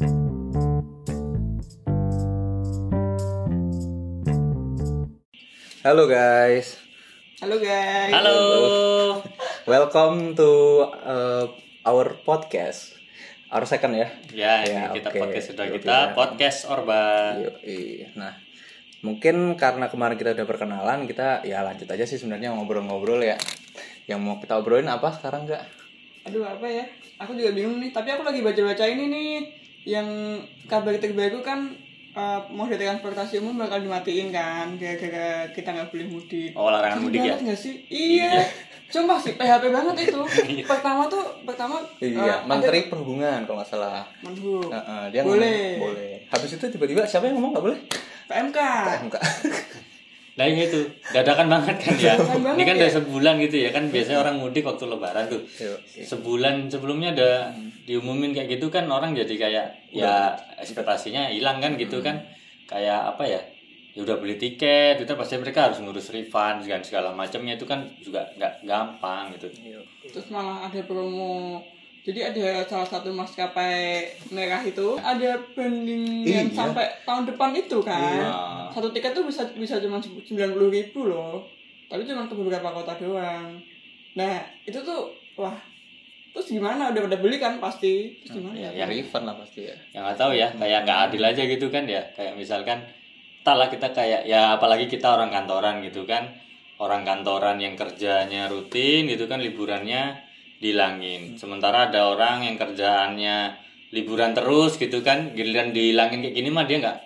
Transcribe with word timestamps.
Halo 0.00 0.08
guys, 6.08 6.80
Halo 7.44 7.60
guys. 7.60 8.08
Halo. 8.08 8.40
welcome 9.68 10.32
to 10.32 10.48
uh, 11.04 11.52
our 11.84 12.16
podcast, 12.24 12.96
our 13.52 13.68
second 13.68 13.92
ya. 13.92 14.08
Ya, 14.32 14.64
Ya, 14.64 14.88
ini 14.88 15.04
kita 15.04 15.12
oke. 15.12 15.20
podcast 15.20 15.46
sudah 15.52 15.68
Yuk, 15.68 15.84
kita 15.84 15.92
ya. 15.92 16.16
podcast 16.16 16.64
Orba. 16.72 17.36
Yoi. 17.36 18.08
Nah, 18.16 18.40
mungkin 19.04 19.52
karena 19.60 19.92
kemarin 19.92 20.16
kita 20.16 20.32
udah 20.32 20.48
perkenalan, 20.48 21.04
kita 21.04 21.44
ya 21.44 21.60
lanjut 21.60 21.92
aja 21.92 22.08
sih 22.08 22.16
sebenarnya 22.16 22.56
ngobrol-ngobrol 22.56 23.20
ya. 23.20 23.36
Yang 24.08 24.20
mau 24.24 24.40
kita 24.40 24.56
obrolin 24.64 24.88
apa 24.88 25.12
sekarang 25.12 25.44
nggak? 25.44 25.60
Aduh 26.24 26.48
apa 26.48 26.64
ya? 26.64 26.88
Aku 27.20 27.36
juga 27.36 27.52
bingung 27.52 27.84
nih. 27.84 27.92
Tapi 27.92 28.16
aku 28.16 28.24
lagi 28.24 28.40
baca-baca 28.40 28.88
ini 28.88 29.04
nih 29.12 29.59
yang 29.84 30.08
kabar 30.68 30.96
terbaru 31.00 31.40
kan 31.40 31.72
uh, 32.14 32.40
moda 32.50 32.76
transportasi 32.76 33.40
umum 33.40 33.56
bakal 33.58 33.80
dimatiin 33.80 34.28
kan 34.34 34.76
gara-gara 34.76 35.48
kita 35.50 35.72
nggak 35.72 35.88
boleh 35.90 36.06
mudik. 36.10 36.50
Oh, 36.52 36.68
larangan 36.68 37.00
mudik 37.06 37.22
ya? 37.22 37.36
nggak 37.38 37.58
sih? 37.58 37.84
Iya. 37.88 38.44
Sumpah 38.90 39.22
sih 39.22 39.38
PHP 39.38 39.70
banget 39.70 40.10
itu. 40.10 40.20
pertama 40.70 41.06
tuh 41.06 41.22
pertama 41.46 41.78
Iya, 42.02 42.42
uh, 42.42 42.50
Menteri 42.50 42.90
Perhubungan 42.90 43.46
kalau 43.46 43.62
nggak 43.62 43.70
salah. 43.70 44.02
ada 44.02 44.26
Menhub. 44.26 44.66
Heeh, 44.66 45.02
dia 45.14 45.22
Boleh. 45.22 45.78
ngomong 45.78 45.94
boleh. 45.94 46.14
Habis 46.26 46.58
itu 46.58 46.66
tiba-tiba 46.74 47.06
siapa 47.06 47.30
yang 47.30 47.38
ngomong 47.38 47.54
nggak 47.54 47.64
boleh? 47.70 47.78
PMK. 48.26 48.58
PMK. 48.58 49.16
Nah 50.40 50.48
ini 50.48 50.72
tuh 50.72 50.88
dadakan 51.12 51.52
banget 51.52 51.76
kan 51.76 51.94
ya. 52.00 52.16
Banget 52.16 52.56
ini 52.56 52.62
kan 52.64 52.74
ya. 52.80 52.80
udah 52.80 52.90
sebulan 52.96 53.34
gitu 53.44 53.56
ya 53.60 53.70
kan 53.76 53.84
biasanya 53.92 54.24
orang 54.24 54.40
mudik 54.40 54.64
waktu 54.64 54.88
lebaran 54.88 55.28
tuh. 55.28 55.44
Yoi. 55.44 56.00
Sebulan 56.00 56.72
sebelumnya 56.72 57.12
ada 57.12 57.52
diumumin 57.84 58.32
kayak 58.32 58.56
gitu 58.56 58.72
kan 58.72 58.88
orang 58.88 59.12
jadi 59.12 59.34
kayak 59.36 59.92
ya 59.92 60.32
ekspektasinya 60.56 61.28
hilang 61.28 61.60
kan 61.60 61.76
gitu 61.76 62.00
kan. 62.00 62.24
Kayak 62.64 63.12
apa 63.12 63.28
ya? 63.28 63.40
Ya 63.92 64.06
udah 64.06 64.16
beli 64.22 64.38
tiket, 64.40 65.02
itu 65.02 65.12
pasti 65.18 65.36
mereka 65.36 65.68
harus 65.68 65.82
ngurus 65.82 66.14
refund 66.14 66.64
dan 66.64 66.80
segala 66.80 67.10
macamnya 67.12 67.58
itu 67.60 67.66
kan 67.68 67.84
juga 68.00 68.24
nggak 68.38 68.64
gampang 68.64 69.36
gitu. 69.36 69.50
Terus 70.08 70.30
malah 70.32 70.72
ada 70.72 70.80
promo. 70.88 71.60
Jadi 72.00 72.20
ada 72.24 72.64
salah 72.64 72.88
satu 72.88 73.12
maskapai 73.12 74.08
merah 74.32 74.64
itu 74.64 74.96
ada 74.96 75.36
banding 75.52 76.24
yang 76.24 76.48
Iya. 76.48 76.56
sampai 76.56 76.88
tahun 77.04 77.28
depan 77.28 77.52
itu 77.52 77.78
kan. 77.84 78.00
Iya. 78.16 78.32
Satu 78.72 78.88
tiket 78.88 79.12
tuh 79.12 79.28
bisa 79.28 79.44
bisa 79.52 79.76
cuma 79.78 80.00
sembilan 80.00 80.50
puluh 80.56 80.70
ribu 80.72 81.04
loh. 81.06 81.44
Tapi 81.92 82.08
cuma 82.08 82.24
ke 82.24 82.32
beberapa 82.32 82.72
kota 82.72 82.96
doang. 82.96 83.60
Nah 84.16 84.34
itu 84.64 84.80
tuh 84.80 85.12
wah. 85.36 85.56
Terus 86.30 86.46
gimana? 86.46 86.94
Udah 86.94 87.10
pada 87.10 87.18
beli 87.18 87.36
kan 87.36 87.58
pasti. 87.58 88.16
Terus 88.22 88.38
gimana 88.38 88.56
ya? 88.56 88.70
Ya 88.72 88.84
refund 88.86 89.26
lah 89.26 89.36
pasti 89.36 89.66
ya. 89.66 89.76
yang 89.92 90.06
nggak 90.06 90.18
tahu 90.18 90.32
ya 90.32 90.48
kayak 90.54 90.86
nggak 90.86 91.00
adil 91.10 91.22
aja 91.26 91.42
gitu 91.42 91.66
kan 91.68 91.84
ya 91.84 92.00
kayak 92.14 92.38
misalkan 92.38 92.80
tak 93.42 93.58
lah 93.58 93.66
kita 93.66 93.90
kayak 93.90 94.24
ya 94.24 94.54
apalagi 94.54 94.86
kita 94.86 95.10
orang 95.10 95.28
kantoran 95.28 95.82
gitu 95.82 96.06
kan 96.06 96.30
orang 96.78 97.02
kantoran 97.04 97.58
yang 97.58 97.74
kerjanya 97.74 98.46
rutin 98.46 99.04
gitu 99.04 99.26
kan 99.26 99.42
liburannya 99.42 100.29
dihilangin 100.60 101.40
sementara 101.40 101.88
ada 101.88 102.12
orang 102.12 102.44
yang 102.44 102.56
kerjaannya 102.60 103.56
liburan 103.90 104.36
terus 104.36 104.76
gitu 104.76 105.00
kan 105.00 105.32
giliran 105.34 105.72
dihilangin 105.72 106.22
kayak 106.22 106.34
gini 106.36 106.48
mah 106.52 106.68
dia 106.68 106.78
nggak 106.78 106.98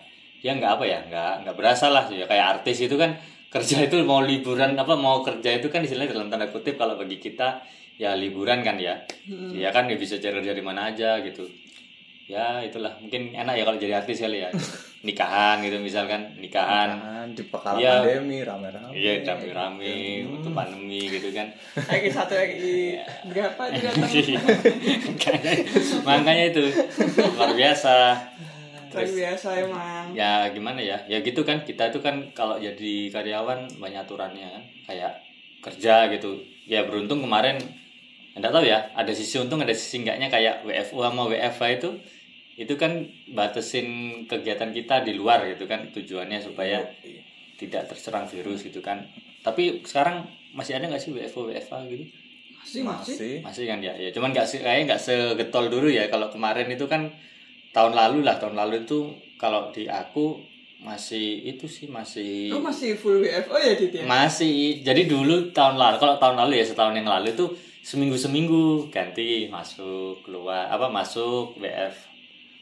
dia 0.45 0.53
nggak 0.59 0.73
apa 0.77 0.85
ya 0.85 0.99
nggak 1.09 1.33
nggak 1.47 1.57
berasa 1.57 1.89
lah 1.89 2.05
ya 2.13 2.29
kayak 2.29 2.61
artis 2.61 2.85
itu 2.85 2.99
kan 2.99 3.17
kerja 3.55 3.87
itu 3.87 4.03
mau 4.03 4.19
liburan 4.19 4.75
apa 4.75 4.99
mau 4.99 5.23
kerja 5.23 5.55
itu 5.55 5.71
kan 5.71 5.87
istilahnya 5.87 6.19
dalam 6.19 6.29
tanda 6.29 6.51
kutip 6.51 6.75
kalau 6.75 6.99
bagi 6.99 7.23
kita 7.23 7.63
ya 7.95 8.19
liburan 8.19 8.67
kan 8.67 8.75
ya. 8.75 9.07
Ya 9.55 9.71
kan 9.71 9.87
dia 9.87 9.95
bisa 9.95 10.19
cari 10.19 10.43
dari 10.43 10.59
mana 10.59 10.91
aja 10.91 11.23
gitu 11.23 11.47
ya 12.25 12.61
itulah. 12.61 12.97
Mungkin 12.99 13.33
enak 13.33 13.55
ya 13.55 13.65
kalau 13.65 13.77
jadi 13.77 13.95
artis 13.99 14.19
kali 14.19 14.41
ya. 14.41 14.51
Nikahan 15.01 15.61
gitu 15.61 15.77
misalkan. 15.79 16.33
Nikahan. 16.37 16.97
Kan 16.97 17.29
di 17.33 17.45
perkara 17.45 17.77
Iya. 17.77 17.93
pandemi 18.01 18.41
rame-rame. 18.41 18.93
iya 18.93 19.13
rame-rame 19.21 19.95
untuk 20.27 20.53
pandemi 20.53 21.05
gitu 21.07 21.29
kan. 21.31 21.53
Lagi 21.77 22.09
satu 22.09 22.33
lagi. 22.33 22.97
Berapa 23.29 23.63
juga 23.71 23.91
Iya. 24.09 24.41
makanya 26.03 26.45
itu. 26.49 26.63
Luar 27.37 27.53
biasa. 27.53 27.95
Luar 28.91 29.09
biasa 29.11 29.49
emang. 29.59 30.05
ya 30.15 30.49
gimana 30.49 30.81
ya? 30.81 30.99
Ya 31.05 31.21
gitu 31.21 31.43
kan. 31.43 31.63
Kita 31.63 31.91
itu 31.91 32.01
kan 32.01 32.33
kalau 32.33 32.57
jadi 32.57 33.11
karyawan 33.11 33.77
banyak 33.77 34.01
aturannya 34.01 34.47
kan. 34.49 34.63
Kayak 34.87 35.13
kerja 35.61 36.09
gitu. 36.13 36.41
Ya 36.65 36.85
beruntung 36.85 37.21
kemarin 37.21 37.61
anda 38.35 38.51
tahu 38.51 38.67
ya 38.67 38.91
ada 38.93 39.15
sisi 39.15 39.37
untung 39.37 39.61
ada 39.61 39.71
sisi 39.71 40.01
enggaknya. 40.01 40.27
Kayak 40.29 40.65
WFU 40.65 41.03
sama 41.03 41.29
WFH 41.29 41.63
itu 41.77 41.91
itu 42.55 42.75
kan 42.79 43.03
batasin 43.35 43.87
kegiatan 44.31 44.71
kita 44.71 45.03
di 45.03 45.19
luar 45.19 45.43
gitu 45.51 45.67
kan 45.67 45.91
tujuannya 45.91 46.39
supaya 46.39 46.87
tidak 47.59 47.91
terserang 47.91 48.31
virus 48.31 48.63
gitu 48.63 48.79
kan. 48.79 49.03
Tapi 49.43 49.83
sekarang 49.83 50.27
masih 50.55 50.79
ada 50.79 50.87
nggak 50.87 51.03
sih 51.03 51.11
WFO 51.11 51.51
WFH 51.51 51.75
gitu? 51.91 52.05
Masih 52.63 52.81
masih. 52.87 53.35
Masih. 53.43 53.65
kan 53.67 53.79
ya 53.83 53.93
ya. 53.99 54.09
Cuman 54.15 54.31
nggak 54.31 54.47
sih 54.47 54.63
kayaknya 54.63 54.95
nggak 54.95 55.03
segetol 55.03 55.67
dulu 55.69 55.91
ya. 55.91 56.07
Kalau 56.07 56.31
kemarin 56.31 56.71
itu 56.71 56.87
kan 56.87 57.11
tahun 57.75 57.93
lalu 57.93 58.23
lah. 58.23 58.39
Tahun 58.39 58.55
lalu 58.55 58.87
itu 58.87 59.11
kalau 59.37 59.75
di 59.75 59.91
aku 59.91 60.39
masih 60.85 61.49
itu 61.49 61.65
sih 61.65 61.89
masih 61.89 62.53
Lu 62.53 62.61
masih 62.61 62.95
full 62.95 63.25
WFO 63.25 63.57
ya 63.59 63.73
Dit 63.75 63.93
ya? 63.99 64.05
masih. 64.07 64.85
Jadi 64.87 65.11
dulu 65.11 65.51
tahun 65.51 65.75
lalu 65.75 65.97
kalau 65.99 66.17
tahun 66.23 66.37
lalu 66.47 66.63
ya 66.63 66.65
setahun 66.71 66.95
yang 66.95 67.09
lalu 67.09 67.35
itu 67.35 67.51
seminggu 67.85 68.17
seminggu 68.17 68.89
ganti 68.89 69.51
masuk 69.53 70.25
keluar 70.25 70.73
apa 70.73 70.89
masuk 70.89 71.61
WF 71.61 72.14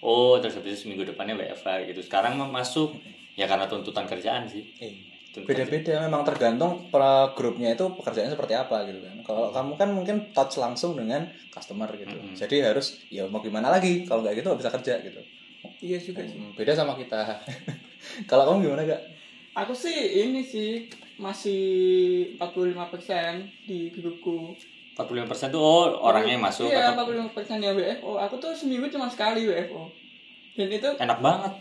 oh 0.03 0.37
terus 0.43 0.59
habis 0.59 0.77
itu 0.77 0.79
seminggu 0.87 1.07
depannya 1.07 1.39
WFH 1.39 1.95
gitu 1.95 2.01
sekarang 2.05 2.37
mah 2.37 2.51
masuk 2.51 2.93
ya 3.39 3.49
karena 3.49 3.65
tuntutan 3.71 4.05
kerjaan 4.05 4.45
sih 4.45 4.67
Tuntutan 5.33 5.65
Beda-beda 5.65 6.05
memang 6.05 6.29
tergantung 6.29 6.93
per 6.93 7.33
grupnya 7.33 7.73
itu 7.73 7.89
pekerjaannya 7.89 8.37
seperti 8.37 8.53
apa 8.53 8.85
gitu 8.85 9.01
kan. 9.01 9.17
Kalau 9.25 9.49
kamu 9.49 9.73
kan 9.81 9.89
mungkin 9.89 10.17
touch 10.37 10.61
langsung 10.61 10.93
dengan 10.93 11.25
customer 11.49 11.89
gitu. 11.97 12.13
Jadi 12.37 12.61
harus 12.61 13.01
ya 13.09 13.25
mau 13.25 13.41
gimana 13.41 13.73
lagi 13.73 14.05
kalau 14.05 14.21
nggak 14.21 14.37
gitu 14.37 14.53
nggak 14.53 14.61
bisa 14.61 14.73
kerja 14.77 14.95
gitu. 15.01 15.21
Iya 15.81 15.99
juga 16.05 16.21
sih. 16.29 16.37
Hmm, 16.37 16.53
Beda 16.53 16.77
sama 16.77 17.01
kita. 17.01 17.41
kalau 18.31 18.45
kamu 18.53 18.69
gimana 18.69 18.85
gak? 18.85 19.03
Aku 19.57 19.73
sih 19.73 20.21
ini 20.21 20.45
sih 20.45 20.93
masih 21.17 21.63
45% 22.37 23.65
di 23.65 23.89
grupku. 23.89 24.53
45% 24.93 25.49
tuh 25.49 25.61
oh 25.61 25.89
orangnya 26.05 26.37
yang 26.37 26.45
masuk 26.45 26.69
Iya, 26.69 26.93
atau 26.93 27.09
45% 27.09 27.65
yang 27.65 27.73
WFO. 27.73 28.21
Aku 28.21 28.37
tuh 28.37 28.53
seminggu 28.53 28.87
cuma 28.93 29.09
sekali 29.09 29.49
WFO. 29.49 29.89
Dan 30.53 30.69
itu 30.69 30.89
enak 31.01 31.19
banget 31.25 31.55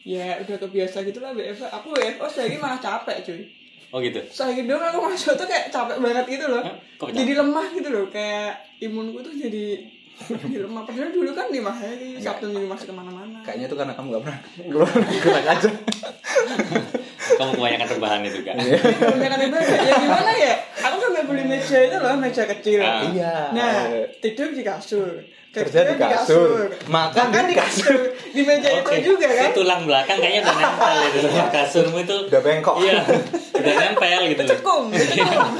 ya 0.00 0.40
udah 0.40 0.56
kebiasa 0.56 1.04
gitu 1.04 1.20
lah 1.20 1.36
WFO. 1.36 1.68
Aku 1.68 1.92
WFO 1.92 2.24
sehari 2.24 2.56
malah 2.56 2.80
capek 2.80 3.20
cuy. 3.20 3.42
oh 3.90 3.98
gitu 4.00 4.22
Sehari 4.30 4.64
doang 4.64 4.86
aku 4.86 5.02
masuk 5.02 5.34
tuh 5.36 5.44
kayak 5.44 5.68
capek 5.68 6.00
banget 6.00 6.24
gitu 6.40 6.46
loh. 6.48 6.64
Hah? 6.64 6.76
Kok 6.96 7.12
Jadi 7.12 7.32
lemah 7.36 7.66
gitu 7.76 7.88
loh. 7.92 8.04
Kayak 8.08 8.56
imunku 8.80 9.20
tuh 9.20 9.34
jadi 9.36 9.82
jadi 10.20 10.64
lemah. 10.64 10.84
Padahal 10.88 11.12
dulu 11.12 11.32
kan 11.32 11.48
lima 11.52 11.72
hari, 11.72 12.16
Sabtu 12.16 12.48
Minggu 12.48 12.68
masuk 12.68 12.92
ke 12.92 12.94
mana-mana. 12.96 13.40
Kayaknya 13.44 13.66
itu 13.68 13.76
karena 13.76 13.92
kamu 13.92 14.06
gak 14.16 14.22
pernah 14.24 14.38
keluar 14.64 14.88
gerak 15.24 15.46
aja. 15.48 15.70
kamu 17.38 17.50
kebanyakan 17.58 17.86
rebahan 17.98 18.20
itu 18.24 18.40
kan 18.42 18.54
Kebanyakan. 18.58 19.38
Ya 19.60 19.94
gimana 20.00 20.32
ya? 20.34 20.54
Aku 20.80 20.96
sampai 20.98 21.22
beli 21.28 21.44
meja 21.46 21.78
itu 21.84 21.96
loh, 22.00 22.14
meja 22.16 22.42
kecil. 22.48 22.80
Ah. 22.80 23.02
Iya. 23.06 23.34
Nah, 23.52 23.74
tidur 24.18 24.50
di 24.50 24.62
kasur. 24.64 25.08
Kerja 25.50 25.82
di 25.82 25.94
kasur. 25.98 26.70
Makan 26.86 27.26
Makan 27.34 27.44
di 27.50 27.52
di 27.52 27.54
kasur. 27.58 27.98
Di 28.30 28.42
meja 28.46 28.70
itu 28.70 29.14
juga 29.14 29.26
kan. 29.26 29.50
Itu 29.50 29.66
tulang 29.66 29.82
belakang 29.82 30.18
kayaknya 30.22 30.40
udah 30.46 30.56
nempel 30.56 30.96
itu 31.10 31.18
sama 31.26 31.50
kasurmu 31.50 31.96
itu 32.06 32.16
Udah 32.30 32.40
bengkok. 32.42 32.74
iya 32.80 33.02
udah 33.60 33.74
nempel 33.76 34.20
gitu 34.30 34.42
loh 34.46 34.50
Cekung, 34.54 34.84
cekung. 34.94 35.52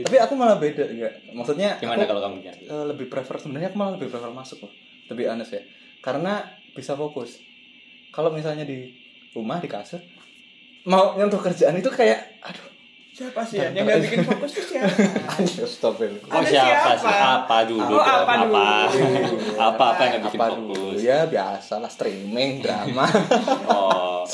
Tapi 0.00 0.16
aku 0.16 0.32
malah 0.36 0.56
beda 0.58 0.84
enggak. 0.90 1.12
Maksudnya 1.32 1.78
gimana 1.78 2.02
aku, 2.04 2.10
kalau 2.10 2.22
kamu 2.28 2.36
kan 2.44 2.56
eh, 2.56 2.84
lebih 2.90 3.06
prefer 3.12 3.36
sebenarnya 3.38 3.68
aku 3.72 3.78
malah 3.78 3.92
lebih 3.96 4.08
prefer 4.10 4.30
masuk 4.32 4.58
loh. 4.64 4.72
Lebih 5.12 5.24
honest 5.30 5.52
ya. 5.54 5.62
Karena 6.00 6.44
bisa 6.72 6.96
fokus. 6.96 7.40
Kalau 8.10 8.34
misalnya 8.34 8.66
di 8.66 8.90
rumah 9.32 9.58
di 9.58 9.66
kasur 9.66 10.00
mau 10.82 11.12
nyentuh 11.12 11.38
kerjaan 11.38 11.74
itu 11.74 11.88
kayak 11.88 12.40
aduh 12.40 12.66
Siapa 13.10 13.44
sih 13.44 13.60
ya? 13.60 13.68
yang 13.68 13.84
nggak 13.84 14.00
bikin 14.00 14.22
fokus 14.24 14.50
tuh 14.54 14.64
siapa? 14.64 14.96
Stop 15.68 16.00
it. 16.00 16.24
Oh 16.24 16.40
Ada 16.40 16.46
siapa, 16.46 16.90
siapa? 16.96 17.02
sih? 17.04 17.12
Apa 17.12 17.56
dulu? 17.68 17.92
Oh, 17.92 18.00
apa 18.00 18.32
dulu? 18.40 18.56
apa 19.60 19.84
apa 19.92 20.00
yang 20.00 20.10
nggak 20.10 20.24
bikin 20.24 20.40
Apa 20.40 20.46
fokus? 20.48 20.56
dulu 20.56 20.88
ya 20.96 21.18
biasa 21.28 21.74
lah 21.76 21.90
streaming 21.90 22.64
drama. 22.64 23.04
Oh, 23.68 24.24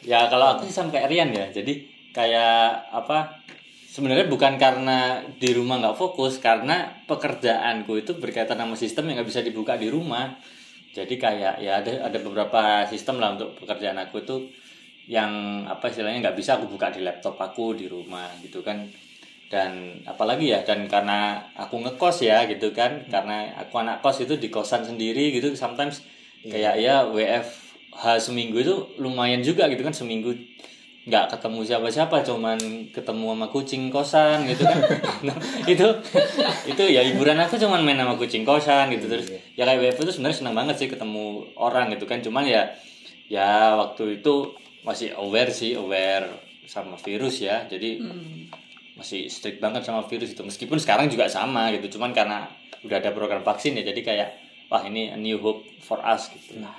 ya 0.00 0.24
kalau 0.24 0.56
aku 0.56 0.64
sih 0.64 0.72
sama 0.72 0.88
kayak 0.88 1.10
Rian 1.10 1.36
ya. 1.36 1.52
Jadi 1.52 1.84
kayak 2.10 2.64
apa? 2.88 3.44
Sebenarnya 3.84 4.24
bukan 4.24 4.56
karena 4.56 4.98
di 5.36 5.50
rumah 5.52 5.76
nggak 5.76 5.98
fokus, 5.98 6.38
karena 6.38 6.88
pekerjaanku 7.04 7.92
itu 7.98 8.16
berkaitan 8.16 8.56
sama 8.56 8.72
sistem 8.72 9.10
yang 9.10 9.20
nggak 9.20 9.28
bisa 9.28 9.44
dibuka 9.44 9.76
di 9.76 9.92
rumah. 9.92 10.32
Jadi 10.98 11.14
kayak 11.14 11.62
ya 11.62 11.78
ada 11.78 12.10
ada 12.10 12.18
beberapa 12.18 12.82
sistem 12.90 13.22
lah 13.22 13.38
untuk 13.38 13.54
pekerjaan 13.62 13.98
aku 14.02 14.26
itu 14.26 14.36
yang 15.06 15.62
apa 15.64 15.88
istilahnya 15.88 16.26
nggak 16.26 16.36
bisa 16.36 16.58
aku 16.58 16.66
buka 16.68 16.90
di 16.90 17.06
laptop 17.06 17.38
aku 17.38 17.78
di 17.78 17.86
rumah 17.86 18.26
gitu 18.42 18.66
kan. 18.66 18.82
Dan 19.48 20.04
apalagi 20.04 20.52
ya 20.52 20.60
dan 20.66 20.84
karena 20.90 21.40
aku 21.56 21.80
ngekos 21.80 22.20
ya 22.26 22.44
gitu 22.50 22.74
kan 22.76 23.08
karena 23.08 23.48
aku 23.56 23.80
anak 23.80 24.04
kos 24.04 24.20
itu 24.20 24.36
di 24.36 24.52
kosan 24.52 24.84
sendiri 24.84 25.32
gitu 25.32 25.56
sometimes 25.56 26.04
kayak 26.44 26.76
ya 26.76 27.08
WFH 27.08 28.20
seminggu 28.20 28.60
itu 28.60 28.74
lumayan 29.00 29.40
juga 29.40 29.64
gitu 29.72 29.80
kan 29.80 29.96
seminggu 29.96 30.36
nggak 31.08 31.32
ketemu 31.32 31.60
siapa-siapa 31.64 32.20
cuman 32.20 32.58
ketemu 32.92 33.26
sama 33.32 33.46
kucing 33.48 33.88
kosan 33.88 34.44
gitu 34.44 34.62
kan. 34.68 34.80
Nah, 35.26 35.34
itu 35.64 35.88
itu 36.68 36.82
ya 36.84 37.00
hiburan 37.02 37.40
aku 37.40 37.56
cuman 37.56 37.80
main 37.80 37.96
sama 37.96 38.14
kucing 38.20 38.44
kosan 38.44 38.92
gitu. 38.92 39.08
Terus 39.08 39.32
ya 39.56 39.64
kayak 39.64 39.96
WFH 39.96 40.00
itu 40.04 40.12
sebenarnya 40.20 40.38
senang 40.44 40.54
banget 40.54 40.76
sih 40.76 40.88
ketemu 40.92 41.48
orang 41.56 41.88
gitu 41.96 42.04
kan. 42.04 42.20
Cuman 42.20 42.44
ya 42.44 42.76
ya 43.32 43.74
waktu 43.80 44.20
itu 44.20 44.52
masih 44.84 45.16
aware 45.16 45.48
sih 45.48 45.72
aware 45.80 46.28
sama 46.68 47.00
virus 47.00 47.40
ya. 47.40 47.64
Jadi 47.64 48.04
masih 48.92 49.32
strict 49.32 49.64
banget 49.64 49.88
sama 49.88 50.04
virus 50.04 50.36
itu. 50.36 50.44
Meskipun 50.44 50.76
sekarang 50.76 51.08
juga 51.08 51.24
sama 51.32 51.72
gitu 51.72 51.96
cuman 51.96 52.12
karena 52.12 52.52
udah 52.84 53.00
ada 53.00 53.10
program 53.16 53.42
vaksin 53.42 53.74
ya 53.74 53.82
jadi 53.82 54.00
kayak 54.04 54.28
wah 54.68 54.84
ini 54.84 55.08
a 55.08 55.16
new 55.16 55.40
hope 55.40 55.64
for 55.80 56.04
us. 56.04 56.28
Gitu. 56.28 56.60
Lah 56.60 56.76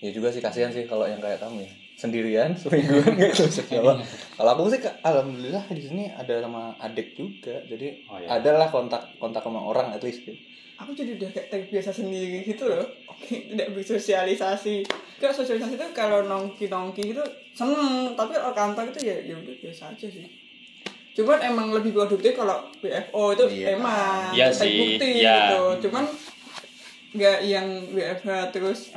ya 0.00 0.10
juga 0.12 0.32
sih 0.32 0.40
kasihan 0.40 0.72
sih 0.72 0.88
kalau 0.88 1.04
yang 1.04 1.20
kayak 1.20 1.40
kamu 1.44 1.64
ya 1.64 1.85
sendirian 1.96 2.52
seminggu 2.52 3.00
nggak 3.00 3.32
ketemu 3.32 3.50
siapa 3.50 3.92
kalau 4.36 4.50
aku 4.52 4.68
sih 4.68 4.78
alhamdulillah 5.02 5.64
di 5.66 5.80
sini 5.80 6.04
ada 6.08 6.38
sama 6.38 6.76
adik 6.78 7.12
juga 7.12 7.56
jadi 7.64 8.04
Oh, 8.04 8.16
iya. 8.16 8.36
adalah 8.36 8.68
kontak 8.68 9.16
kontak 9.16 9.40
sama 9.40 9.58
orang 9.58 9.90
at 9.90 10.00
least 10.00 10.20
gitu. 10.22 10.36
aku 10.76 10.92
jadi 10.92 11.16
udah 11.16 11.30
kayak 11.30 11.48
terbiasa 11.48 11.90
sendiri 11.90 12.44
gitu 12.44 12.68
loh 12.68 12.84
tidak 13.22 13.72
bersosialisasi 13.72 14.84
kayak 15.16 15.32
sosialisasi 15.32 15.74
itu 15.74 15.88
kalau 15.90 16.20
nongki 16.22 16.68
nongki 16.68 17.10
gitu 17.10 17.24
seneng 17.50 18.12
tapi 18.12 18.36
kalau 18.36 18.52
kantor 18.52 18.84
itu 18.86 19.00
ya 19.02 19.16
ya 19.24 19.34
udah 19.34 19.54
biasa 19.56 19.82
aja 19.90 20.06
sih 20.06 20.28
cuman 21.16 21.40
emang 21.42 21.72
lebih 21.72 21.90
produktif 21.90 22.36
kalau 22.36 22.60
WFO 22.78 23.32
itu 23.32 23.44
Iya. 23.56 23.66
emang 23.72 24.36
Iya 24.36 24.52
terbukti 24.52 25.00
sih, 25.00 25.12
iya. 25.18 25.36
gitu 25.48 25.88
cuman 25.88 26.04
nggak 27.10 27.38
yang 27.42 27.66
WFH 27.88 28.28
terus 28.52 28.92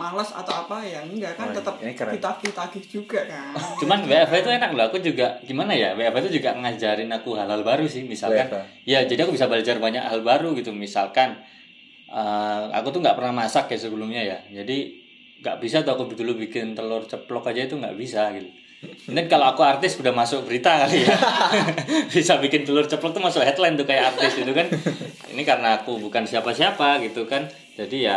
malas 0.00 0.32
atau 0.32 0.64
apa 0.64 0.80
ya 0.80 1.04
enggak 1.04 1.36
kan 1.36 1.46
Oh, 1.46 1.54
tetap 1.54 1.74
ini 1.78 1.92
keren. 1.92 2.16
ditagih-tagih 2.16 2.84
juga 2.86 3.20
kan 3.22 3.52
cuman 3.76 3.98
WFH 4.02 4.34
itu 4.38 4.50
enak 4.50 4.70
loh 4.72 4.84
aku 4.88 4.98
juga 4.98 5.36
gimana 5.42 5.72
ya 5.72 5.92
WFH 5.92 6.18
itu 6.24 6.40
juga 6.40 6.56
ngajarin 6.56 7.10
aku 7.10 7.36
hal-hal 7.36 7.60
baru 7.60 7.84
sih 7.84 8.02
misalkan 8.02 8.48
WFH. 8.48 8.88
ya 8.88 9.04
jadi 9.04 9.20
aku 9.22 9.36
bisa 9.36 9.44
belajar 9.44 9.76
banyak 9.76 10.00
hal 10.00 10.20
baru 10.20 10.56
gitu 10.56 10.72
misalkan 10.72 11.36
eh, 12.08 12.62
aku 12.72 12.88
tuh 12.90 13.00
nggak 13.00 13.14
pernah 13.14 13.36
masak 13.36 13.68
ya 13.68 13.78
sebelumnya 13.78 14.22
ya 14.22 14.38
jadi 14.50 14.78
nggak 15.40 15.56
bisa 15.58 15.80
tuh 15.80 15.94
aku 15.94 16.08
dulu 16.10 16.36
bikin 16.38 16.72
telur 16.72 17.04
ceplok 17.04 17.48
aja 17.48 17.64
itu 17.64 17.76
nggak 17.76 17.94
bisa 17.94 18.32
gitu 18.32 18.48
dan 19.12 19.28
kalau 19.28 19.44
aku 19.46 19.60
artis 19.60 19.96
udah 19.96 20.08
masuk 20.10 20.44
berita 20.44 20.72
kali 20.80 21.04
ya 21.04 21.12
bisa 22.12 22.40
bikin 22.40 22.64
telur 22.64 22.84
ceplok 22.84 23.12
tuh 23.12 23.20
masuk 23.20 23.44
headline 23.44 23.76
tuh 23.76 23.84
kayak 23.84 24.12
artis 24.12 24.40
itu 24.40 24.52
kan 24.52 24.64
ini 25.28 25.44
karena 25.44 25.76
aku 25.76 26.00
bukan 26.00 26.24
siapa-siapa 26.24 27.04
gitu 27.04 27.24
kan 27.24 27.44
jadi 27.76 27.96
ya 28.00 28.16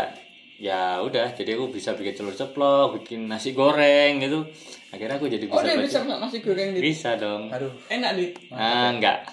ya 0.64 0.96
udah 0.98 1.36
jadi 1.36 1.60
aku 1.60 1.68
bisa 1.70 1.92
bikin 1.92 2.16
telur 2.16 2.32
ceplok 2.32 2.96
bikin 2.96 3.28
nasi 3.28 3.52
goreng 3.52 4.16
gitu 4.18 4.48
akhirnya 4.90 5.20
aku 5.20 5.28
jadi 5.28 5.44
bisa 5.44 5.60
oh 5.60 5.64
bisa 5.76 6.00
masak 6.02 6.20
nasi 6.22 6.38
goreng 6.40 6.70
di 6.72 6.80
bisa 6.80 7.20
dong 7.20 7.52
aduh 7.52 7.68
enak 7.90 8.12
di 8.16 8.26
Ah, 8.48 8.88
enggak. 8.88 9.26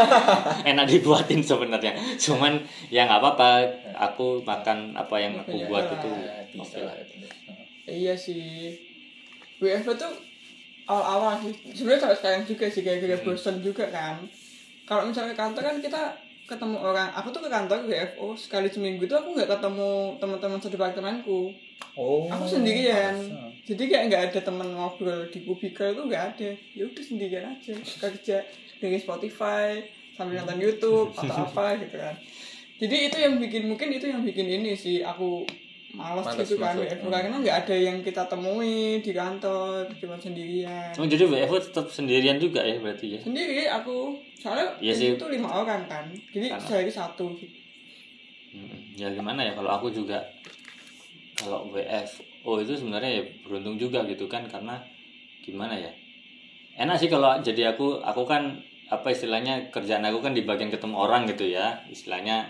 Enak 0.70 0.86
dibuatin 0.86 1.42
sebenarnya. 1.42 1.90
Cuman 2.16 2.62
ya 2.86 3.04
nggak 3.04 3.18
apa-apa. 3.18 3.50
Aku 4.08 4.38
makan 4.40 4.94
apa 4.94 5.18
yang 5.18 5.34
aku 5.36 5.58
Iya. 5.58 5.66
buat 5.66 5.84
itu. 5.90 6.10
ya, 6.14 6.34
bisa 6.48 6.62
Oke 6.62 6.78
lah 6.80 6.94
lah. 6.94 7.02
itu. 7.02 7.14
Iya 7.84 8.14
sih. 8.14 8.78
WFH 9.58 9.90
tuh 9.98 10.12
awal-awal 10.86 11.42
sih. 11.42 11.54
Sebenarnya 11.74 12.06
kalau 12.06 12.16
sekarang 12.16 12.42
juga 12.46 12.70
sih 12.70 12.80
kayak 12.80 13.26
bosan 13.26 13.58
juga 13.58 13.90
kan. 13.90 14.22
Kalau 14.86 15.02
misalnya 15.04 15.34
kantor 15.34 15.62
kan 15.64 15.76
kita 15.82 16.02
ketemu 16.50 16.76
orang. 16.82 17.14
Aku 17.14 17.30
tuh 17.30 17.46
ke 17.46 17.50
kantor 17.50 17.86
WFO 17.86 18.34
sekali 18.34 18.66
seminggu 18.66 19.06
tuh 19.06 19.22
aku 19.22 19.38
nggak 19.38 19.46
ketemu 19.46 20.18
teman-teman 20.18 20.58
sedepartemenku. 20.58 21.54
oh 21.94 22.26
Aku 22.26 22.44
sendirian. 22.50 23.14
pantesan. 23.14 23.50
Jadi 23.70 23.82
kayak 23.86 24.04
nggak 24.10 24.22
ada 24.34 24.40
teman 24.42 24.68
ngobrol 24.74 25.30
di 25.30 25.38
kubikel 25.46 25.94
tuh 25.94 26.10
nggak 26.10 26.24
ada. 26.34 26.50
Ya 26.74 26.82
udah 26.90 27.04
sendirian 27.06 27.46
aja 27.54 27.74
kerja 27.78 28.38
dengan 28.82 28.98
Spotify 28.98 29.78
sambil 30.18 30.42
nonton 30.42 30.58
YouTube 30.58 31.14
atau 31.14 31.46
apa 31.46 31.78
gitu 31.78 31.96
kan. 31.96 32.18
Jadi 32.80 32.96
itu 33.12 33.16
yang 33.20 33.34
bikin 33.38 33.62
mungkin 33.70 33.88
itu 33.94 34.10
yang 34.10 34.26
bikin 34.26 34.48
ini 34.48 34.72
sih 34.74 35.04
aku 35.06 35.46
malas 35.90 36.22
Males 36.24 36.38
gitu 36.40 36.54
kan 36.56 36.72
masuk. 36.72 36.86
WFO 36.86 37.08
karena 37.08 37.36
nggak 37.36 37.56
ada 37.60 37.76
yang 37.76 37.96
kita 37.98 38.22
temui 38.24 38.74
di 38.98 39.10
kantor 39.10 39.84
cuma 39.92 40.14
sendirian. 40.14 40.90
Oh, 40.94 41.04
jadi 41.04 41.24
WFO 41.24 41.56
tetap 41.60 41.86
sendirian 41.86 42.36
juga 42.36 42.60
ya 42.60 42.78
berarti 42.78 43.06
ya. 43.14 43.20
Sendiri 43.20 43.66
aku 43.66 44.14
soalnya 44.34 44.70
Iya 44.78 44.92
sih. 44.92 45.08
itu 45.14 45.26
lima 45.26 45.50
orang 45.50 45.84
kan. 45.84 46.06
Jadi 46.28 46.46
Karena- 46.48 46.62
sehari 46.62 46.88
satu 46.88 47.34
gitu. 47.34 47.58
Hmm, 48.50 48.94
Ya 48.94 49.06
gimana 49.08 49.40
ya 49.40 49.52
kalau 49.52 49.70
aku 49.72 49.88
juga 49.88 50.18
kalau 51.34 51.70
WFO 51.70 52.52
itu 52.58 52.72
sebenarnya 52.74 53.10
ya 53.10 53.22
beruntung 53.42 53.74
juga 53.74 54.04
gitu 54.04 54.26
kan 54.26 54.44
karena 54.44 54.78
gimana 55.40 55.72
ya. 55.72 55.90
Enak 56.76 56.96
sih 56.96 57.08
kalau 57.08 57.34
jadi 57.38 57.72
aku 57.72 57.98
aku 57.98 58.22
kan 58.24 58.56
apa 58.86 59.06
istilahnya 59.08 59.70
kerjaan 59.70 60.02
aku 60.02 60.18
kan 60.18 60.32
di 60.32 60.42
bagian 60.42 60.68
ketemu 60.68 60.96
orang 60.96 61.26
gitu 61.26 61.46
ya. 61.46 61.78
Istilahnya 61.86 62.46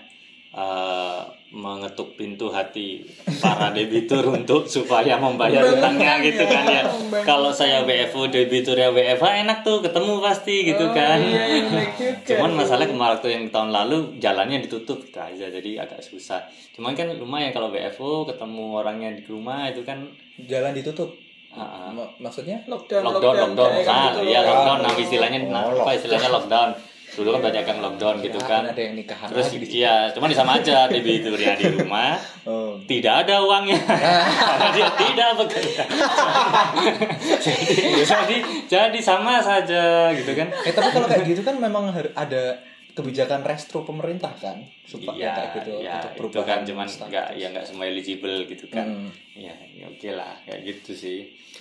eh, 0.50 1.20
mengetuk 1.50 2.14
pintu 2.14 2.46
hati 2.46 3.02
para 3.38 3.70
debitur 3.70 4.22
untuk 4.24 4.62
supaya 4.64 5.14
membayar 5.16 5.58
utangnya 5.60 6.14
Membangunkan 6.14 6.18
gitu 6.22 6.42
ya, 6.42 6.50
kan 6.52 6.64
ya. 6.64 6.82
Kalau 7.20 7.50
saya 7.50 7.82
WFO 7.82 8.26
debiturnya 8.26 8.88
WFH 8.88 9.26
enak 9.42 9.58
tuh 9.60 9.78
ketemu 9.80 10.18
pasti 10.20 10.62
gitu 10.64 10.84
Oh, 10.84 10.92
kan. 10.92 11.18
iya, 11.18 11.42
iya, 11.48 11.62
baik 11.66 11.90
juga. 11.92 12.22
Cuman 12.28 12.50
masalah 12.54 12.86
kemarin 12.86 13.14
waktu 13.16 13.28
yang 13.30 13.44
tahun 13.48 13.70
lalu 13.72 13.96
jalannya 14.18 14.58
ditutup 14.60 15.02
gitu 15.02 15.18
aja 15.18 15.46
jadi 15.50 15.70
agak 15.80 15.98
susah. 16.00 16.38
Cuman 16.70 16.94
kan 16.94 17.10
lumayan 17.10 17.50
kalau 17.50 17.68
WFO 17.68 18.22
ketemu 18.24 18.64
orangnya 18.76 19.10
di 19.10 19.22
rumah 19.24 19.66
itu 19.66 19.82
kan 19.82 20.06
jalan 20.40 20.70
ditutup 20.70 21.10
ah, 21.50 21.60
ah. 21.60 21.90
Ma- 21.90 22.14
maksudnya 22.20 22.62
Lockdown, 22.64 23.02
lockdown 23.02 23.34
lockdown 23.50 23.70
kayak 23.74 23.86
nah 23.90 24.02
gitu 24.08 24.20
iya 24.24 24.38
loh. 24.38 24.54
lockdown 24.54 24.78
nah 24.80 24.92
istilahnya 24.94 25.38
nah, 25.44 25.62
oh, 25.66 25.82
apa 25.82 25.90
istilahnya 25.92 26.30
lockdown 26.30 26.70
dulu 27.10 27.28
kan 27.32 27.42
banyak 27.44 27.64
yang 27.64 27.78
lockdown 27.80 28.16
gitu 28.18 28.36
Ya, 28.36 28.46
kan. 28.46 28.62
ada 28.66 28.80
yang 28.80 28.94
nikahan 28.94 29.26
terus 29.26 29.48
lagi. 29.48 29.58
di 29.58 29.66
iya 29.76 29.94
cuman 30.10 30.28
sama 30.30 30.52
aja 30.56 30.86
debiturnya 30.86 31.52
di 31.54 31.66
rumah. 31.72 32.14
Oh. 32.40 32.80
Tidak 32.80 33.28
ada 33.28 33.44
uangnya. 33.44 33.76
Karena 34.48 34.72
dia 34.72 34.88
tidak 34.96 35.30
bekerja. 35.36 35.84
Jadi, 37.44 38.00
jadi 38.00 38.36
jadi 38.64 38.98
sama 38.98 39.38
saja 39.40 40.08
gitu 40.10 40.32
kan. 40.32 40.48
Eh 40.64 40.72
tapi 40.72 40.88
kalau 40.88 41.04
kayak 41.04 41.24
gitu 41.26 41.42
kan 41.42 41.56
memang 41.56 41.88
ada 41.92 42.42
kebijakan 42.90 43.44
restro 43.44 43.84
pemerintah 43.84 44.32
kan? 44.34 44.64
Supaya 44.82 45.14
Iya, 45.14 45.30
kayak 45.32 45.50
gitu 45.54 45.70
ya, 45.78 45.92
untuk 45.94 46.10
itu 46.10 46.18
perubahan 46.18 46.48
kan 46.48 46.60
cuman 46.64 46.86
nggak 46.88 47.26
ya 47.36 47.46
nggak 47.50 47.66
semua 47.66 47.84
eligible 47.86 48.44
gitu 48.46 48.66
kan. 48.66 48.86
Hmm. 48.88 49.10
Ya, 49.32 49.54
ya 49.70 49.84
oke 49.86 50.08
lah 50.10 50.40
kayak 50.42 50.60
gitu 50.64 50.92
sih. 50.94 51.18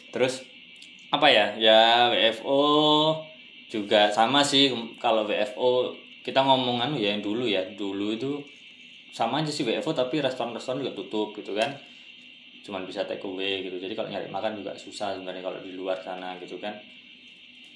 Terus 0.09 0.41
apa 1.09 1.27
ya? 1.27 1.53
Ya 1.55 1.79
WFO 2.09 2.61
juga 3.69 4.09
sama 4.09 4.41
sih 4.41 4.73
kalau 4.97 5.29
WFO 5.29 5.93
kita 6.25 6.41
ngomongan 6.41 6.97
ya 6.97 7.13
yang 7.15 7.21
dulu 7.21 7.45
ya. 7.45 7.61
Dulu 7.77 8.17
itu 8.17 8.41
sama 9.13 9.45
aja 9.45 9.53
sih 9.53 9.61
WFO 9.61 9.93
tapi 9.93 10.19
restoran-restoran 10.19 10.81
juga 10.81 10.97
tutup 10.97 11.37
gitu 11.37 11.53
kan. 11.53 11.77
Cuman 12.65 12.83
bisa 12.89 13.05
take 13.05 13.23
away 13.23 13.61
gitu. 13.63 13.77
Jadi 13.77 13.93
kalau 13.93 14.09
nyari 14.09 14.27
makan 14.27 14.57
juga 14.57 14.73
susah 14.73 15.13
sebenarnya 15.15 15.45
kalau 15.45 15.61
di 15.61 15.77
luar 15.77 16.01
sana 16.01 16.33
gitu 16.41 16.57
kan. 16.57 16.73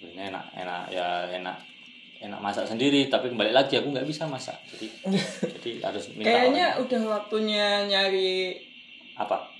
Sebenarnya 0.02 0.34
enak 0.34 0.46
enak 0.58 0.84
ya 0.90 1.08
enak 1.30 1.58
enak 2.26 2.40
masak 2.42 2.66
sendiri. 2.66 3.08
Tapi 3.08 3.30
kembali 3.30 3.54
lagi 3.54 3.78
aku 3.78 3.94
nggak 3.94 4.10
bisa 4.10 4.26
masak. 4.26 4.58
Jadi 4.74 4.90
jadi 5.62 5.72
harus 5.86 6.10
minta 6.18 6.26
Kayaknya 6.28 6.66
orang. 6.74 6.82
udah 6.90 7.02
waktunya 7.22 7.68
nyari 7.86 8.58
apa 9.14 9.52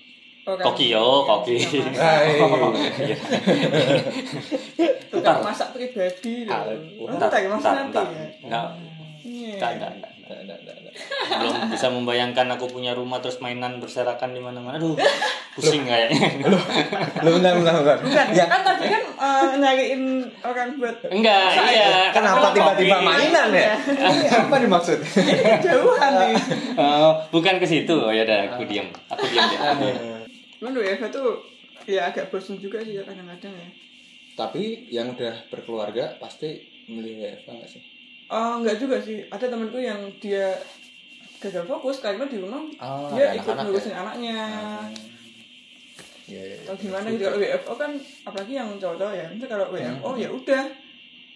Koki, 0.44 0.92
yang 0.92 1.24
koki. 1.24 1.56
Iya. 1.56 3.16
Tukang 5.08 5.40
masak 5.40 5.72
pribadi 5.72 6.44
Ah, 6.46 6.68
Entar, 6.68 7.30
mas 7.32 7.62
Ntar, 7.62 7.74
nanti 7.78 7.94
ntar. 7.94 8.06
ya. 8.06 8.28
Nggak, 8.44 8.68
Iya. 9.24 9.56
nggak, 9.56 9.72
nggak, 9.74 9.92
nggak. 9.94 10.12
Nggak, 10.24 10.40
nggak, 10.40 10.60
nggak, 10.60 10.78
nggak. 10.80 10.96
belum 11.34 11.56
bisa 11.68 11.88
membayangkan 11.90 12.48
aku 12.54 12.66
punya 12.70 12.94
rumah 12.94 13.18
terus 13.18 13.40
mainan 13.40 13.78
berserakan 13.78 14.30
di 14.30 14.40
mana-mana 14.40 14.78
aduh 14.78 14.94
pusing 15.52 15.84
kayaknya 15.84 16.38
Lu 17.20 17.34
bentar, 17.34 17.54
bentar, 17.56 17.74
bentar. 17.76 17.98
Ya, 18.30 18.46
Kan 18.46 18.62
tadi 18.62 18.88
kan 18.88 19.04
eh, 19.10 19.46
nyariin 19.58 20.04
orang 20.40 20.78
buat 20.78 20.96
enggak 21.04 21.50
iya 21.68 22.14
kenapa 22.14 22.40
Kalau 22.46 22.54
tiba-tiba 22.54 22.98
mainan 23.00 23.48
ya? 23.50 23.74
Ini 23.90 24.26
apa 24.30 24.56
dimaksud? 24.56 25.00
jauhan 25.60 26.12
nih. 26.16 26.36
Oh, 26.78 27.12
bukan 27.32 27.58
ke 27.58 27.66
situ 27.66 27.94
oh 27.96 28.14
ya 28.14 28.22
udah 28.22 28.54
aku 28.54 28.64
diam 28.64 28.86
aku 29.10 29.26
diam 29.26 29.50
deh 29.82 29.96
Cuman 30.64 30.80
WFH 30.80 31.12
tuh 31.12 31.44
ya 31.84 32.08
agak 32.08 32.32
bosan 32.32 32.56
juga 32.56 32.80
sih 32.80 32.96
ya 32.96 33.04
kadang-kadang 33.04 33.52
ya. 33.52 33.68
Tapi 34.34 34.88
yang 34.88 35.12
udah 35.12 35.52
berkeluarga 35.52 36.16
pasti 36.16 36.56
milih 36.88 37.20
WFH 37.20 37.48
nggak 37.52 37.68
sih? 37.70 37.84
Oh, 38.32 38.64
enggak 38.64 38.80
juga 38.80 38.96
sih. 38.98 39.28
Ada 39.28 39.52
temanku 39.52 39.76
yang 39.76 40.00
dia 40.24 40.56
gagal 41.38 41.68
fokus 41.68 42.00
karena 42.00 42.24
di 42.24 42.40
rumah 42.40 42.64
Oh, 42.80 43.12
dia 43.12 43.36
ikut 43.36 43.44
anak-anak 43.44 43.64
ngurusin 43.68 43.92
ya? 43.92 44.00
anaknya. 44.00 44.40
Iya, 46.24 46.42
iya. 46.48 46.58
Atau 46.64 46.76
gimana 46.80 47.06
gitu 47.12 47.28
kalau 47.28 47.40
WFO 47.44 47.74
kan 47.76 47.92
apalagi 48.24 48.54
yang 48.56 48.70
cowok 48.80 49.12
ya. 49.12 49.26
Nanti 49.28 49.46
kalau 49.46 49.66
WFO 49.68 50.10
ya 50.16 50.30
udah 50.32 50.64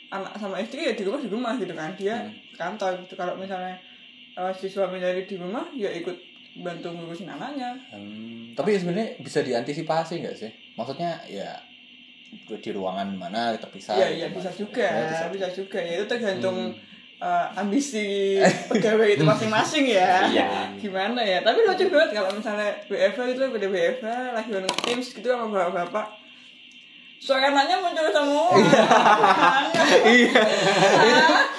anak 0.07 0.33
sama 0.39 0.63
istri 0.63 0.87
ya 0.87 0.95
di 0.95 1.03
rumah 1.03 1.19
di 1.19 1.27
rumah 1.27 1.53
gitu 1.59 1.75
kan 1.75 1.91
dia 1.99 2.15
Hmm. 2.15 2.31
kantor 2.55 3.03
gitu 3.03 3.19
kalau 3.19 3.35
misalnya 3.35 3.75
eh, 4.33 4.51
si 4.55 4.71
suami 4.71 5.03
dari 5.03 5.27
di 5.27 5.35
rumah 5.35 5.67
ya 5.75 5.91
ikut 5.91 6.15
bantu 6.57 6.89
ngurusin 6.89 7.27
anaknya 7.27 7.77
Hmm, 7.89 8.53
tapi 8.53 8.73
sebenarnya 8.73 9.17
bisa 9.19 9.39
diantisipasi 9.41 10.21
nggak 10.21 10.35
sih? 10.35 10.49
Maksudnya 10.73 11.21
ya 11.25 11.53
di 12.47 12.69
ruangan 12.71 13.07
mana 13.13 13.55
terpisah? 13.55 13.95
Iya 13.95 14.07
gitu, 14.07 14.17
iya 14.17 14.27
bisa 14.31 14.49
juga, 14.51 14.83
Ya, 14.83 15.05
bisa. 15.07 15.25
bisa 15.31 15.47
juga. 15.53 15.79
Ya 15.79 15.93
itu 15.97 16.05
tergantung 16.05 16.57
Hmm. 16.69 16.85
eh, 17.17 17.47
ambisi 17.57 18.37
pegawai 18.69 19.09
itu 19.09 19.23
masing-masing 19.23 19.85
ya. 19.89 20.27
Iya. 20.27 20.47
Gimana 20.77 21.17
ya? 21.19 21.41
Tapi 21.41 21.65
lucu 21.65 21.89
banget 21.89 22.13
kalau 22.13 22.29
misalnya 22.29 22.69
WFH 22.85 23.19
itu 23.31 23.41
pada 23.41 23.67
WFH 23.67 24.05
lagi 24.33 24.49
bareng 24.53 24.75
Teams 24.85 25.07
gitu 25.11 25.27
sama 25.27 25.45
bapak-bapak. 25.49 26.07
Suara 27.17 27.49
anaknya 27.49 27.81
muncul 27.81 28.05
semua. 28.13 28.53
Iya. 30.05 30.41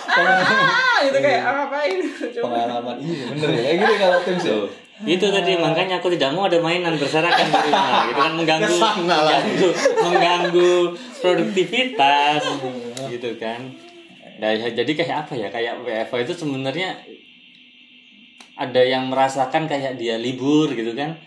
Ah, 0.08 0.87
gitu 1.06 1.18
kayak 1.22 1.40
ngapain? 1.46 1.98
Coba. 2.34 2.44
Pengalaman 2.48 2.96
iya 3.02 3.24
bener 3.30 3.48
ya. 3.48 3.60
Kayak 3.62 3.76
gini 3.78 3.94
kalau 4.00 4.18
tim 4.26 4.36
sih. 4.40 4.60
Itu 4.98 5.30
tadi 5.30 5.54
makanya 5.54 6.02
aku 6.02 6.10
tidak 6.10 6.34
mau 6.34 6.50
ada 6.50 6.58
mainan 6.58 6.98
berserakan 6.98 7.46
di 7.46 7.54
rumah 7.70 8.02
gitu 8.10 8.18
kan 8.18 8.32
mengganggu 8.34 8.76
mengganggu, 8.98 9.68
mengganggu 10.02 10.74
produktivitas 11.22 12.42
gitu 13.14 13.30
kan 13.38 13.62
nah 14.38 14.54
ya, 14.54 14.70
jadi 14.70 14.92
kayak 14.94 15.16
apa 15.26 15.34
ya 15.34 15.48
kayak 15.50 15.82
WFH 15.82 16.30
itu 16.30 16.34
sebenarnya 16.46 16.94
ada 18.54 18.82
yang 18.82 19.10
merasakan 19.10 19.66
kayak 19.66 19.98
dia 19.98 20.14
libur 20.14 20.70
gitu 20.74 20.94
kan 20.94 21.18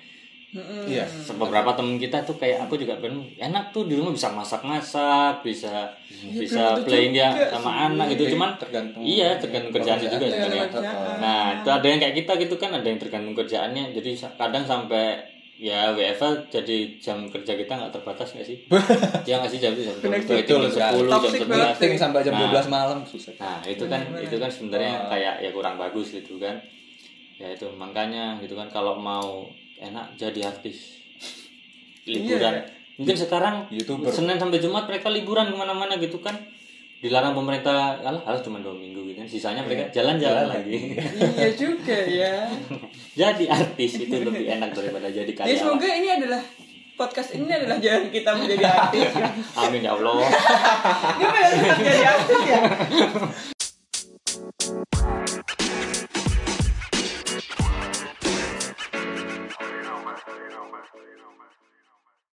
Iya. 0.51 1.07
beberapa 1.39 1.71
temen 1.79 1.95
kita 1.95 2.27
tuh 2.27 2.35
kayak 2.35 2.67
aku 2.67 2.75
juga 2.75 2.99
pengen 2.99 3.23
enak 3.39 3.71
tuh 3.71 3.87
di 3.87 3.95
rumah 3.95 4.11
bisa 4.11 4.27
masak-masak 4.35 5.39
bisa 5.47 5.87
bisa 6.11 6.75
belum 6.75 6.75
tentu 6.75 6.89
playing 6.91 7.13
dia 7.15 7.29
sama 7.47 7.69
sih. 7.71 7.85
anak 7.87 8.05
gitu 8.11 8.23
cuman 8.35 8.49
tergantung 8.59 8.99
iya 8.99 9.39
tergantung 9.39 9.71
kerjaannya 9.71 10.07
juga 10.11 10.27
pekerjaan. 10.27 10.67
sebenarnya 10.67 10.91
nah 11.23 11.43
itu 11.55 11.69
ada 11.71 11.87
yang 11.87 11.99
kayak 12.03 12.15
kita 12.19 12.31
gitu 12.43 12.55
kan 12.59 12.69
ada 12.75 12.83
yang 12.83 12.99
tergantung 12.99 13.31
kerjaannya 13.31 13.83
jadi 13.95 14.11
kadang 14.35 14.63
sampai 14.67 15.23
ya 15.55 15.93
WFH 15.93 16.49
jadi 16.49 16.77
jam 16.97 17.29
kerja 17.29 17.53
kita 17.53 17.71
nggak 17.71 17.93
terbatas 17.93 18.33
nggak 18.33 18.47
sih 18.49 18.57
ya 19.29 19.37
nggak 19.39 19.51
sih 19.53 19.59
jam 19.61 19.71
jam 19.77 19.93
sepuluh 19.93 20.67
jam 21.07 21.31
sebelas 21.31 21.77
sampai 21.95 22.25
jam 22.25 22.33
Nah. 22.33 22.49
12 22.49 22.65
malam 22.67 22.99
susah. 23.05 23.31
Nah 23.37 23.61
itu 23.63 23.85
kan 23.85 24.01
itu 24.17 24.35
kan 24.35 24.49
sebenarnya 24.49 25.05
kayak 25.05 25.45
ya 25.45 25.49
kurang 25.53 25.77
bagus 25.77 26.17
gitu 26.17 26.41
kan. 26.41 26.57
Ya 27.37 27.53
itu 27.53 27.69
makanya 27.77 28.41
gitu 28.41 28.57
kan 28.57 28.73
kalau 28.73 28.97
mau 28.97 29.45
enak 29.81 30.13
jadi 30.15 30.47
artis 30.47 31.01
liburan. 32.09 32.53
Iya. 32.55 32.63
Mungkin 32.95 33.17
sekarang 33.17 33.55
YouTuber. 33.73 34.13
Senin 34.13 34.37
sampai 34.37 34.61
Jumat 34.61 34.85
mereka 34.85 35.09
liburan 35.09 35.49
ke 35.49 35.57
mana-mana 35.57 35.97
gitu 35.97 36.21
kan. 36.21 36.37
Dilarang 37.01 37.33
pemerintah, 37.33 37.97
alah, 37.97 38.21
alah 38.21 38.37
cuma 38.39 38.61
dua 38.61 38.77
minggu 38.77 39.01
gitu 39.03 39.17
kan. 39.17 39.25
Sisanya 39.25 39.65
mereka 39.65 39.89
jalan-jalan 39.89 40.45
Jalan 40.45 40.53
lagi. 40.53 40.77
Iya 41.33 41.49
juga 41.57 41.97
ya. 41.97 42.45
jadi 43.25 43.43
artis 43.49 43.97
itu 43.97 44.15
lebih 44.15 44.45
enak 44.47 44.69
daripada 44.71 45.09
jadi 45.09 45.25
Ya 45.25 45.33
karyawan. 45.33 45.57
semoga 45.57 45.89
ini 45.89 46.09
adalah 46.13 46.41
podcast 46.93 47.33
ini 47.33 47.49
adalah 47.49 47.81
jalan 47.81 48.05
kita 48.13 48.29
menjadi 48.37 48.65
artis. 48.69 49.09
Amin 49.57 49.81
ya 49.81 49.97
Allah. 49.97 50.21
Gimana 51.17 51.47
kita 51.49 51.73
jadi 51.81 52.03
artis 52.05 52.39
ya? 52.45 52.59